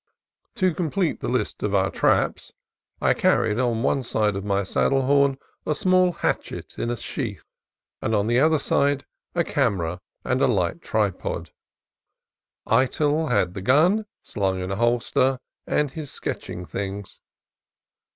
To 0.55 0.73
complete 0.73 1.19
the 1.19 1.27
list 1.27 1.61
of 1.61 1.75
our 1.75 1.91
traps,— 1.91 2.53
I 3.03 3.13
carried 3.13 3.59
on 3.59 3.83
one 3.83 4.01
side 4.01 4.35
of 4.35 4.43
my 4.43 4.63
saddle 4.63 5.03
horn 5.03 5.37
a 5.63 5.75
small 5.75 6.11
hatchet 6.11 6.79
in 6.79 6.89
a 6.89 6.97
sheath, 6.97 7.45
and 8.01 8.15
on 8.15 8.25
the 8.25 8.39
other 8.39 8.57
a 9.35 9.43
camera 9.43 10.01
and 10.25 10.41
light 10.41 10.81
tripod. 10.81 11.51
Eytel 12.67 13.27
had 13.29 13.53
the 13.53 13.61
gun, 13.61 14.07
slung 14.23 14.59
in 14.59 14.71
a 14.71 14.75
holster, 14.77 15.39
and 15.67 15.91
his 15.91 16.09
sketch 16.09 16.49
ing 16.49 16.65
things. 16.65 17.19